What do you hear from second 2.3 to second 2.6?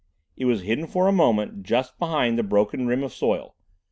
the